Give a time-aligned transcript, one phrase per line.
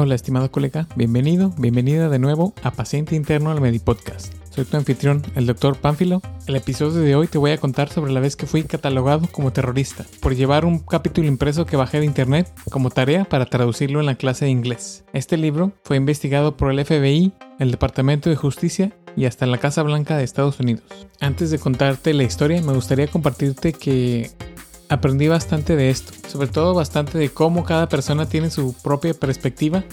[0.00, 4.32] Hola estimado colega, bienvenido, bienvenida de nuevo a Paciente Interno al Medipodcast.
[4.48, 5.74] Soy tu anfitrión, el Dr.
[5.74, 6.22] Pánfilo.
[6.46, 9.52] El episodio de hoy te voy a contar sobre la vez que fui catalogado como
[9.52, 14.06] terrorista por llevar un capítulo impreso que bajé de internet como tarea para traducirlo en
[14.06, 15.04] la clase de inglés.
[15.12, 19.82] Este libro fue investigado por el FBI, el Departamento de Justicia y hasta la Casa
[19.82, 21.08] Blanca de Estados Unidos.
[21.18, 24.30] Antes de contarte la historia, me gustaría compartirte que
[24.88, 29.84] aprendí bastante de esto, sobre todo bastante de cómo cada persona tiene su propia perspectiva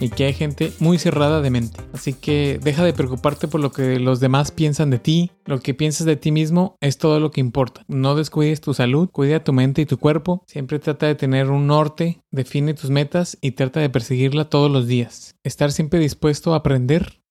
[0.00, 1.80] y que hay gente muy cerrada de mente.
[1.92, 5.30] Así que deja de preocuparte por lo que los demás piensan de ti.
[5.44, 7.82] Lo que piensas de ti mismo es todo lo que importa.
[7.88, 10.44] No descuides tu salud, cuida tu mente y tu cuerpo.
[10.46, 14.86] Siempre trata de tener un norte, define tus metas y trata de perseguirla todos los
[14.86, 15.36] días.
[15.44, 17.22] Estar siempre dispuesto a aprender.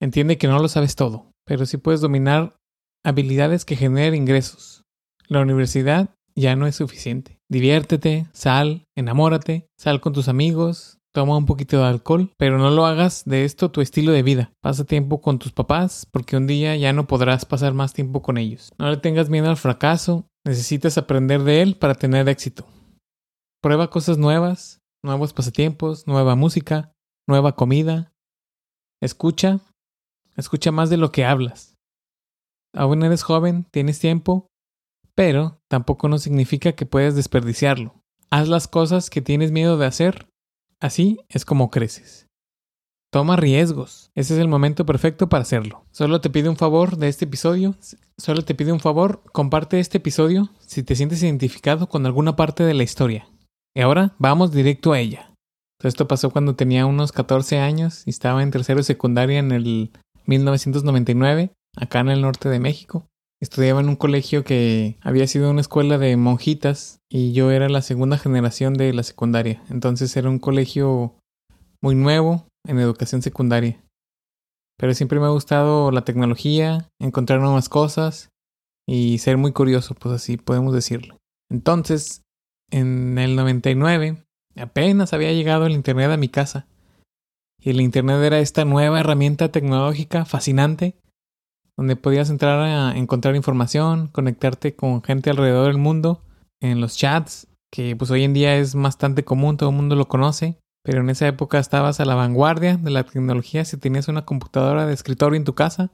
[0.00, 2.56] Entiende que no lo sabes todo, pero sí puedes dominar
[3.04, 4.84] habilidades que generen ingresos.
[5.28, 7.40] La universidad ya no es suficiente.
[7.48, 12.84] Diviértete, sal, enamórate, sal con tus amigos, toma un poquito de alcohol, pero no lo
[12.84, 14.52] hagas de esto tu estilo de vida.
[14.60, 18.36] Pasa tiempo con tus papás porque un día ya no podrás pasar más tiempo con
[18.36, 18.70] ellos.
[18.78, 22.66] No le tengas miedo al fracaso, necesitas aprender de él para tener éxito.
[23.62, 26.92] Prueba cosas nuevas, nuevos pasatiempos, nueva música,
[27.26, 28.12] nueva comida.
[29.00, 29.60] Escucha,
[30.36, 31.76] escucha más de lo que hablas.
[32.74, 34.48] Aún eres joven, tienes tiempo,
[35.16, 37.94] pero tampoco no significa que puedas desperdiciarlo.
[38.30, 40.28] Haz las cosas que tienes miedo de hacer,
[40.78, 42.28] así es como creces.
[43.10, 45.86] Toma riesgos, ese es el momento perfecto para hacerlo.
[45.90, 47.74] Solo te pido un favor de este episodio,
[48.18, 52.64] solo te pido un favor, comparte este episodio si te sientes identificado con alguna parte
[52.64, 53.26] de la historia.
[53.74, 55.32] Y ahora vamos directo a ella.
[55.82, 59.92] Esto pasó cuando tenía unos 14 años y estaba en tercero secundaria en el
[60.26, 63.06] 1999, acá en el norte de México.
[63.40, 67.82] Estudiaba en un colegio que había sido una escuela de monjitas y yo era la
[67.82, 69.62] segunda generación de la secundaria.
[69.68, 71.14] Entonces era un colegio
[71.82, 73.82] muy nuevo en educación secundaria.
[74.78, 78.30] Pero siempre me ha gustado la tecnología, encontrar nuevas cosas
[78.86, 81.18] y ser muy curioso, pues así podemos decirlo.
[81.50, 82.22] Entonces,
[82.70, 84.24] en el 99,
[84.56, 86.66] apenas había llegado el Internet a mi casa.
[87.60, 90.96] Y el Internet era esta nueva herramienta tecnológica fascinante
[91.76, 96.22] donde podías entrar a encontrar información, conectarte con gente alrededor del mundo,
[96.60, 100.08] en los chats, que pues hoy en día es bastante común, todo el mundo lo
[100.08, 104.24] conoce, pero en esa época estabas a la vanguardia de la tecnología si tenías una
[104.24, 105.90] computadora de escritorio en tu casa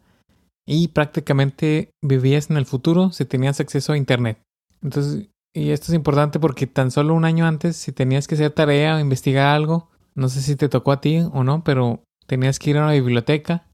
[0.67, 4.41] y prácticamente vivías en el futuro si tenías acceso a internet.
[4.83, 8.53] Entonces, y esto es importante porque tan solo un año antes, si tenías que hacer
[8.53, 12.59] tarea o investigar algo, no sé si te tocó a ti o no, pero tenías
[12.59, 13.67] que ir a una biblioteca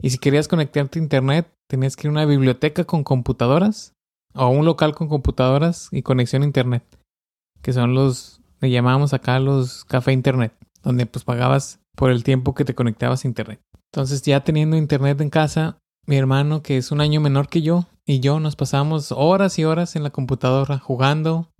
[0.00, 3.94] y si querías conectarte a internet, tenías que ir a una biblioteca con computadoras
[4.34, 6.84] o a un local con computadoras y conexión a internet,
[7.62, 12.54] que son los, le llamábamos acá los café internet, donde pues pagabas por el tiempo
[12.54, 13.60] que te conectabas a internet.
[13.92, 17.86] Entonces ya teniendo internet en casa, mi hermano, que es un año menor que yo,
[18.06, 21.50] y yo nos pasamos horas y horas en la computadora jugando,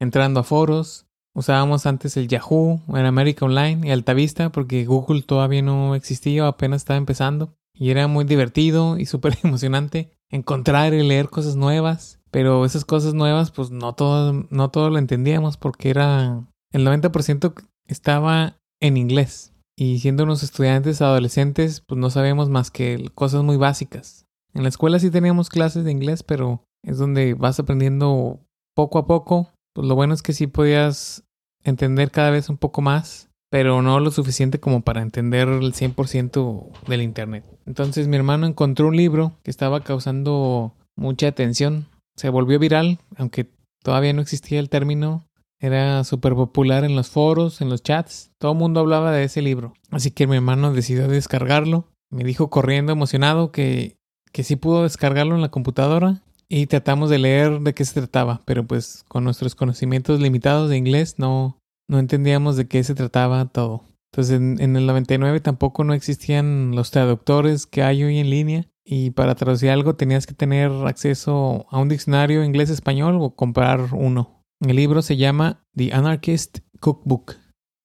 [0.00, 1.06] entrando a foros.
[1.34, 6.82] Usábamos antes el Yahoo, en América Online y Altavista porque Google todavía no existía, apenas
[6.82, 7.54] estaba empezando.
[7.74, 12.20] Y era muy divertido y súper emocionante encontrar y leer cosas nuevas.
[12.30, 16.46] Pero esas cosas nuevas, pues no todo, no todo lo entendíamos porque era...
[16.72, 17.52] El 90%
[17.86, 19.52] estaba en inglés.
[19.76, 24.26] Y siendo unos estudiantes adolescentes, pues no sabíamos más que cosas muy básicas.
[24.54, 28.40] En la escuela sí teníamos clases de inglés, pero es donde vas aprendiendo
[28.74, 29.50] poco a poco.
[29.74, 31.24] Pues lo bueno es que sí podías
[31.64, 36.70] entender cada vez un poco más pero no lo suficiente como para entender el 100%
[36.86, 37.44] del Internet.
[37.66, 41.86] Entonces mi hermano encontró un libro que estaba causando mucha atención.
[42.16, 43.50] Se volvió viral, aunque
[43.82, 45.26] todavía no existía el término.
[45.60, 48.30] Era súper popular en los foros, en los chats.
[48.38, 49.74] Todo el mundo hablaba de ese libro.
[49.90, 51.84] Así que mi hermano decidió descargarlo.
[52.08, 53.98] Me dijo corriendo emocionado que,
[54.32, 56.22] que sí pudo descargarlo en la computadora.
[56.48, 58.40] Y tratamos de leer de qué se trataba.
[58.46, 63.46] Pero pues con nuestros conocimientos limitados de inglés no, no entendíamos de qué se trataba
[63.46, 63.84] todo.
[64.12, 69.10] Entonces en, el 99 tampoco no existían los traductores que hay hoy en línea y
[69.10, 74.44] para traducir algo tenías que tener acceso a un diccionario inglés-español o comprar uno.
[74.60, 77.36] El libro se llama The Anarchist Cookbook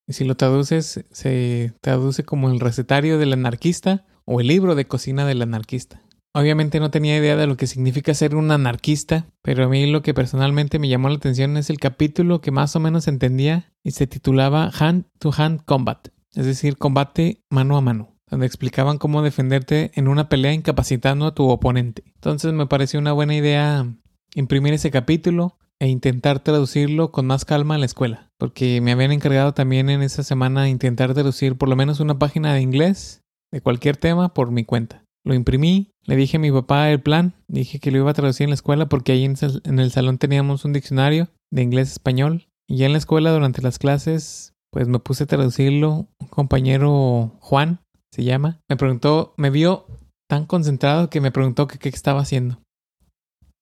[0.05, 4.85] y si lo traduces se traduce como el recetario del anarquista o el libro de
[4.85, 6.01] cocina del anarquista.
[6.33, 10.01] Obviamente no tenía idea de lo que significa ser un anarquista, pero a mí lo
[10.01, 13.91] que personalmente me llamó la atención es el capítulo que más o menos entendía y
[13.91, 19.23] se titulaba Hand to Hand Combat, es decir, combate mano a mano, donde explicaban cómo
[19.23, 22.03] defenderte en una pelea incapacitando a tu oponente.
[22.15, 23.87] Entonces me pareció una buena idea
[24.35, 28.31] imprimir ese capítulo e intentar traducirlo con más calma a la escuela.
[28.39, 32.53] porque me habían encargado también en esa semana intentar traducir por lo menos una página
[32.53, 35.06] de inglés de cualquier tema por mi cuenta.
[35.27, 38.45] Lo imprimí, le dije a mi papá el plan, dije que lo iba a traducir
[38.45, 42.85] en la escuela porque ahí en el salón teníamos un diccionario de inglés-español y ya
[42.85, 46.07] en la escuela durante las clases pues me puse a traducirlo.
[46.19, 49.87] Un compañero Juan se llama, me preguntó, me vio
[50.29, 52.61] tan concentrado que me preguntó qué estaba haciendo.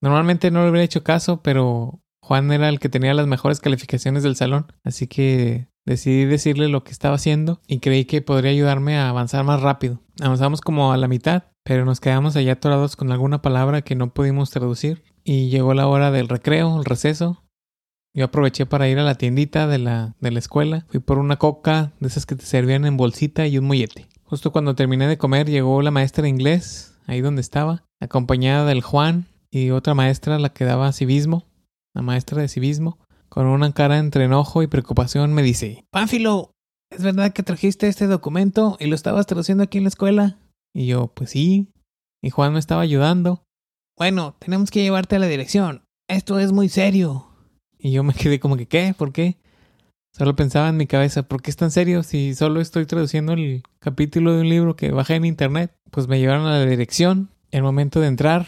[0.04, 4.22] Normalmente no le hubiera hecho caso, pero Juan era el que tenía las mejores calificaciones
[4.22, 9.00] del salón, así que decidí decirle lo que estaba haciendo y creí que podría ayudarme
[9.00, 10.02] a avanzar más rápido.
[10.22, 14.14] Avanzamos como a la mitad, pero nos quedamos allá atorados con alguna palabra que no
[14.14, 17.44] pudimos traducir y llegó la hora del recreo, el receso.
[18.14, 21.38] Yo aproveché para ir a la tiendita de la, de la escuela, fui por una
[21.38, 24.08] coca de esas que te servían en bolsita y un mollete.
[24.24, 28.82] Justo cuando terminé de comer llegó la maestra de inglés, ahí donde estaba, acompañada del
[28.82, 31.48] Juan y otra maestra, la que daba civismo,
[31.96, 36.52] la maestra de civismo, con una cara entre enojo y preocupación me dice, Pánfilo,
[36.92, 40.38] ¿es verdad que trajiste este documento y lo estabas traduciendo aquí en la escuela?
[40.76, 41.72] Y yo, pues sí.
[42.22, 43.46] Y Juan me estaba ayudando.
[43.98, 45.86] Bueno, tenemos que llevarte a la dirección.
[46.10, 47.28] Esto es muy serio.
[47.80, 48.94] Y yo me quedé como que, ¿qué?
[48.96, 49.38] ¿Por qué?
[50.14, 53.64] Solo pensaba en mi cabeza, ¿por qué es tan serio si solo estoy traduciendo el
[53.80, 55.74] capítulo de un libro que bajé en internet?
[55.92, 57.30] Pues me llevaron a la dirección.
[57.52, 58.46] El momento de entrar,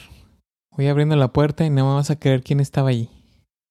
[0.72, 3.10] voy abriendo la puerta y no me vas a creer quién estaba allí.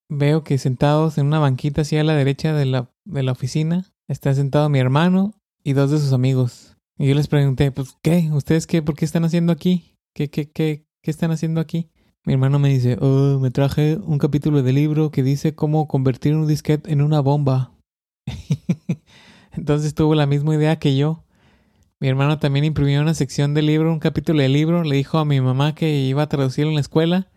[0.09, 3.85] Veo que sentados en una banquita así a la derecha de la, de la oficina
[4.09, 6.76] está sentado mi hermano y dos de sus amigos.
[6.99, 8.31] Y yo les pregunté, pues, ¿qué?
[8.33, 8.83] ¿Ustedes qué?
[8.83, 9.97] ¿Por qué están haciendo aquí?
[10.15, 11.91] ¿Qué, qué, qué, qué están haciendo aquí?
[12.25, 16.35] Mi hermano me dice, oh, me traje un capítulo de libro que dice cómo convertir
[16.35, 17.73] un disquete en una bomba.
[19.53, 21.25] Entonces tuvo la misma idea que yo.
[22.01, 25.25] Mi hermano también imprimió una sección del libro, un capítulo del libro, le dijo a
[25.25, 27.29] mi mamá que iba a traducirlo en la escuela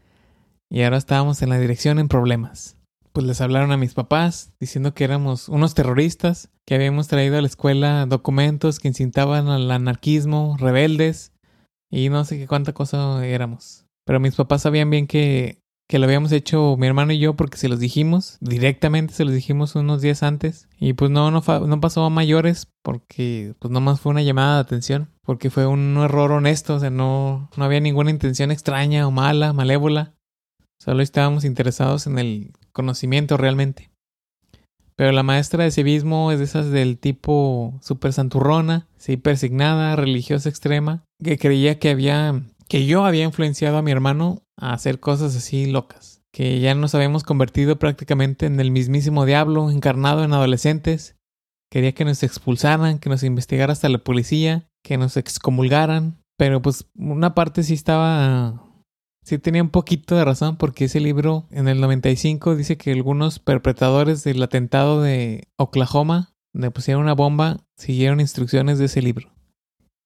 [0.69, 2.78] y ahora estábamos en la dirección en problemas.
[3.11, 7.41] Pues les hablaron a mis papás diciendo que éramos unos terroristas, que habíamos traído a
[7.41, 11.33] la escuela documentos que incitaban al anarquismo, rebeldes
[11.91, 13.85] y no sé qué cuánta cosa éramos.
[14.05, 15.59] Pero mis papás sabían bien que
[15.89, 19.33] que lo habíamos hecho mi hermano y yo porque se los dijimos, directamente se los
[19.33, 20.67] dijimos unos días antes.
[20.79, 24.61] Y pues no, no, no pasó a mayores porque pues nomás fue una llamada de
[24.61, 29.11] atención, porque fue un error honesto, o sea, no, no había ninguna intención extraña o
[29.11, 30.13] mala, malévola.
[30.79, 33.89] Solo estábamos interesados en el conocimiento realmente.
[34.95, 40.49] Pero la maestra de civismo es de esas del tipo super santurrona, sí persignada, religiosa
[40.49, 45.35] extrema, que creía que había que yo había influenciado a mi hermano a hacer cosas
[45.35, 51.15] así locas, que ya nos habíamos convertido prácticamente en el mismísimo diablo encarnado en adolescentes.
[51.71, 56.85] Quería que nos expulsaran, que nos investigara hasta la policía, que nos excomulgaran, pero pues
[56.95, 58.68] una parte sí estaba
[59.23, 63.39] sí tenía un poquito de razón porque ese libro en el 95 dice que algunos
[63.39, 69.31] perpetradores del atentado de Oklahoma, donde pusieron una bomba, siguieron instrucciones de ese libro.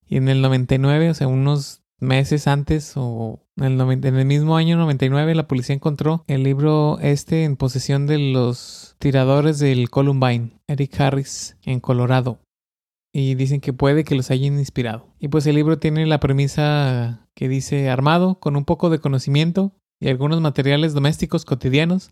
[0.08, 4.58] Y en el 99, o sea, unos meses antes o en el, en el, mismo
[4.58, 10.60] año 99 la policía encontró el libro este en posesión de los tiradores del Columbine,
[10.68, 12.40] Eric Harris, en Colorado.
[13.16, 15.08] Y dicen que puede que los hayan inspirado.
[15.20, 19.72] Y pues el libro tiene la premisa que dice armado con un poco de conocimiento
[20.00, 22.12] y algunos materiales domésticos cotidianos,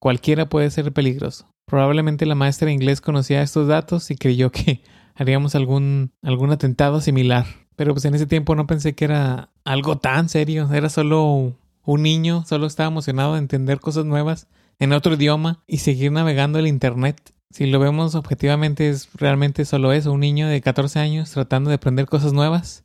[0.00, 1.46] cualquiera puede ser peligroso.
[1.66, 4.82] Probablemente la maestra de inglés conocía estos datos y creyó que
[5.14, 7.46] haríamos algún, algún atentado similar.
[7.76, 10.72] Pero pues en ese tiempo no pensé que era algo tan serio.
[10.72, 11.54] Era solo
[11.84, 14.46] un niño, solo estaba emocionado de entender cosas nuevas
[14.78, 17.32] en otro idioma y seguir navegando el Internet.
[17.50, 21.76] Si lo vemos objetivamente es realmente solo eso, un niño de 14 años tratando de
[21.76, 22.83] aprender cosas nuevas,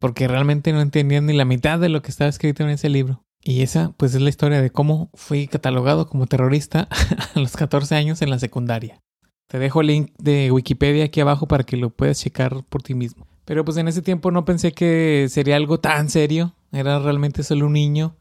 [0.00, 3.22] porque realmente no entendía ni la mitad de lo que estaba escrito en ese libro.
[3.42, 6.88] Y esa pues es la historia de cómo fui catalogado como terrorista
[7.34, 9.00] a los 14 años en la secundaria.
[9.46, 12.94] Te dejo el link de Wikipedia aquí abajo para que lo puedas checar por ti
[12.94, 13.26] mismo.
[13.44, 16.54] Pero pues en ese tiempo no pensé que sería algo tan serio.
[16.72, 18.16] Era realmente solo un niño.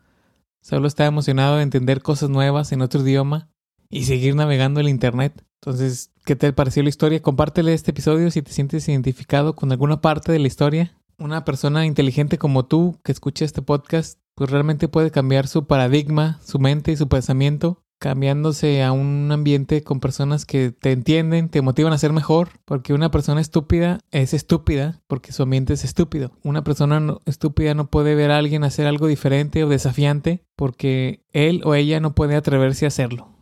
[0.62, 3.50] Solo estaba emocionado de entender cosas nuevas en otro idioma
[3.90, 5.46] y seguir navegando el Internet.
[5.62, 7.22] Entonces, ¿qué te pareció la historia?
[7.22, 10.99] Compártele este episodio si te sientes identificado con alguna parte de la historia.
[11.20, 16.40] Una persona inteligente como tú que escucha este podcast, pues realmente puede cambiar su paradigma,
[16.44, 21.62] su mente y su pensamiento cambiándose a un ambiente con personas que te entienden, te
[21.62, 26.32] motivan a ser mejor, porque una persona estúpida es estúpida porque su ambiente es estúpido.
[26.42, 31.62] Una persona estúpida no puede ver a alguien hacer algo diferente o desafiante porque él
[31.66, 33.36] o ella no puede atreverse a hacerlo.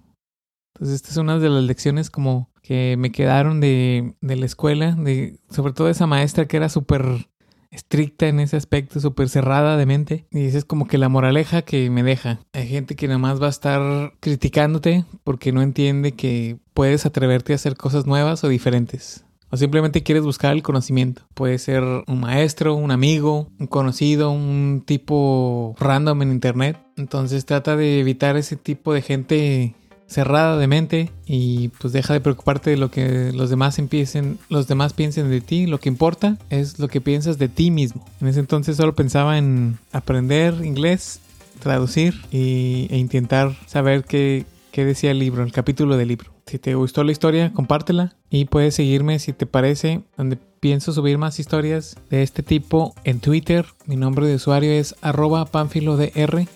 [0.73, 4.93] Entonces esta es una de las lecciones como que me quedaron de, de la escuela,
[4.93, 7.29] de, sobre todo esa maestra que era súper
[7.71, 10.25] estricta en ese aspecto, súper cerrada de mente.
[10.31, 12.39] Y esa es como que la moraleja que me deja.
[12.53, 17.53] Hay gente que nada más va a estar criticándote porque no entiende que puedes atreverte
[17.53, 19.23] a hacer cosas nuevas o diferentes.
[19.49, 21.21] O simplemente quieres buscar el conocimiento.
[21.33, 26.77] Puede ser un maestro, un amigo, un conocido, un tipo random en internet.
[26.97, 29.75] Entonces trata de evitar ese tipo de gente
[30.07, 34.67] cerrada de mente y pues deja de preocuparte de lo que los demás empiecen, los
[34.67, 35.67] demás piensen de ti.
[35.67, 38.05] Lo que importa es lo que piensas de ti mismo.
[38.21, 41.19] En ese entonces solo pensaba en aprender inglés,
[41.59, 46.31] traducir y, e intentar saber qué, qué decía el libro, el capítulo del libro.
[46.45, 51.17] Si te gustó la historia, compártela y puedes seguirme si te parece, donde pienso subir
[51.17, 53.65] más historias de este tipo en Twitter.
[53.85, 56.47] Mi nombre de usuario es arroba panfilodr.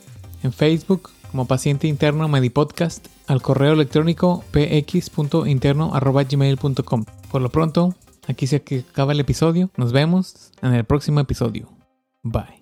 [0.44, 7.06] En Facebook como paciente interno Medipodcast al correo electrónico px.interno.gmail.com.
[7.32, 7.96] Por lo pronto,
[8.28, 9.70] aquí se acaba el episodio.
[9.78, 11.70] Nos vemos en el próximo episodio.
[12.22, 12.61] Bye.